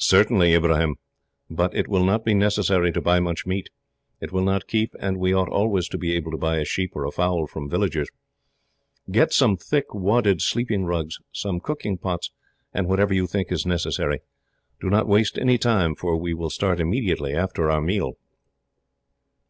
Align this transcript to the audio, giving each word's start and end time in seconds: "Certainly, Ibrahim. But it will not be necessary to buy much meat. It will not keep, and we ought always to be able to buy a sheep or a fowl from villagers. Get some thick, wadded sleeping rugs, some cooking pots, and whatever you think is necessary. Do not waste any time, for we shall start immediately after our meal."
"Certainly, 0.00 0.54
Ibrahim. 0.54 0.94
But 1.50 1.76
it 1.76 1.88
will 1.88 2.02
not 2.02 2.24
be 2.24 2.32
necessary 2.32 2.90
to 2.90 3.02
buy 3.02 3.20
much 3.20 3.44
meat. 3.44 3.68
It 4.18 4.32
will 4.32 4.42
not 4.42 4.66
keep, 4.66 4.94
and 4.98 5.18
we 5.18 5.34
ought 5.34 5.50
always 5.50 5.88
to 5.88 5.98
be 5.98 6.12
able 6.14 6.30
to 6.30 6.38
buy 6.38 6.56
a 6.56 6.64
sheep 6.64 6.92
or 6.94 7.04
a 7.04 7.10
fowl 7.10 7.46
from 7.46 7.68
villagers. 7.68 8.08
Get 9.10 9.34
some 9.34 9.58
thick, 9.58 9.92
wadded 9.94 10.40
sleeping 10.40 10.86
rugs, 10.86 11.18
some 11.32 11.60
cooking 11.60 11.98
pots, 11.98 12.30
and 12.72 12.88
whatever 12.88 13.12
you 13.12 13.26
think 13.26 13.52
is 13.52 13.66
necessary. 13.66 14.20
Do 14.80 14.88
not 14.88 15.06
waste 15.06 15.36
any 15.36 15.58
time, 15.58 15.94
for 15.94 16.16
we 16.16 16.32
shall 16.32 16.48
start 16.48 16.80
immediately 16.80 17.34
after 17.36 17.70
our 17.70 17.82
meal." 17.82 18.14